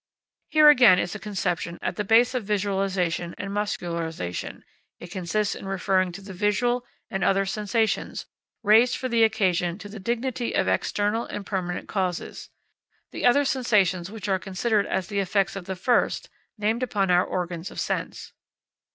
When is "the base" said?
1.95-2.33